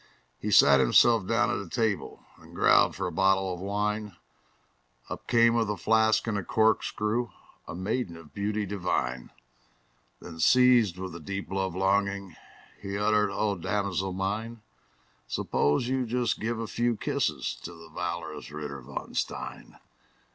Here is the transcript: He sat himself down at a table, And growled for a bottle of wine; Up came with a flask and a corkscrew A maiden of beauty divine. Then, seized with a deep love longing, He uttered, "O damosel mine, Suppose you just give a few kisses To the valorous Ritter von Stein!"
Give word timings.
He 0.39 0.49
sat 0.49 0.79
himself 0.79 1.27
down 1.27 1.51
at 1.51 1.63
a 1.63 1.69
table, 1.69 2.25
And 2.39 2.55
growled 2.55 2.95
for 2.95 3.05
a 3.05 3.11
bottle 3.11 3.53
of 3.53 3.59
wine; 3.59 4.15
Up 5.09 5.27
came 5.27 5.53
with 5.53 5.69
a 5.69 5.77
flask 5.77 6.25
and 6.25 6.39
a 6.39 6.43
corkscrew 6.43 7.29
A 7.67 7.75
maiden 7.75 8.17
of 8.17 8.33
beauty 8.33 8.65
divine. 8.65 9.31
Then, 10.19 10.39
seized 10.39 10.97
with 10.97 11.13
a 11.15 11.19
deep 11.19 11.51
love 11.51 11.75
longing, 11.75 12.35
He 12.81 12.97
uttered, 12.97 13.29
"O 13.29 13.55
damosel 13.55 14.13
mine, 14.13 14.63
Suppose 15.27 15.87
you 15.87 16.07
just 16.07 16.39
give 16.39 16.57
a 16.57 16.65
few 16.65 16.97
kisses 16.97 17.53
To 17.61 17.71
the 17.71 17.89
valorous 17.89 18.49
Ritter 18.49 18.81
von 18.81 19.13
Stein!" 19.13 19.77